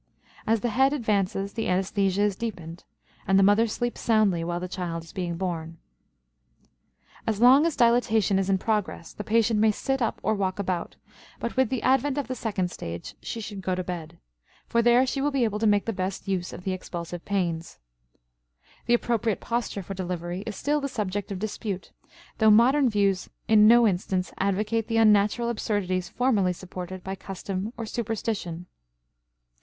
As 0.47 0.61
the 0.61 0.69
head 0.71 0.93
advances 0.93 1.53
the 1.53 1.67
anesthesia 1.67 2.23
is 2.23 2.35
deepened, 2.35 2.85
and 3.27 3.37
the 3.37 3.43
mother 3.43 3.67
sleeps 3.67 4.01
soundly 4.01 4.43
while 4.43 4.59
the 4.59 4.67
child 4.67 5.03
is 5.03 5.13
being 5.13 5.37
born. 5.37 5.77
As 7.27 7.39
long 7.39 7.67
as 7.67 7.75
dilatation 7.75 8.39
is 8.39 8.49
in 8.49 8.57
progress, 8.57 9.13
the 9.13 9.23
patient 9.23 9.59
may 9.59 9.69
sit 9.69 10.01
up 10.01 10.19
or 10.23 10.33
walk 10.33 10.57
about; 10.57 10.95
but 11.39 11.55
with 11.55 11.69
the 11.69 11.83
advent 11.83 12.17
of 12.17 12.27
the 12.27 12.33
second 12.33 12.71
stage 12.71 13.13
she 13.21 13.39
should 13.39 13.61
go 13.61 13.75
to 13.75 13.83
bed, 13.83 14.17
for 14.65 14.81
there 14.81 15.05
she 15.05 15.21
will 15.21 15.29
be 15.29 15.43
able 15.43 15.59
to 15.59 15.67
make 15.67 15.85
the 15.85 15.93
best 15.93 16.27
use 16.27 16.51
of 16.51 16.63
the 16.63 16.73
expulsive 16.73 17.23
pains. 17.23 17.77
The 18.87 18.95
appropriate 18.95 19.39
posture 19.39 19.83
for 19.83 19.93
delivery 19.93 20.41
is 20.47 20.55
still 20.55 20.81
the 20.81 20.87
subject 20.89 21.31
of 21.31 21.37
dispute, 21.37 21.91
though 22.39 22.49
modern 22.49 22.89
views 22.89 23.29
in 23.47 23.67
no 23.67 23.85
instance 23.87 24.33
advocate 24.39 24.87
the 24.87 24.97
unnatural 24.97 25.49
absurdities 25.49 26.09
formerly 26.09 26.53
supported 26.53 27.03
by 27.03 27.13
custom 27.13 27.71
or 27.77 27.85
superstition. 27.85 28.65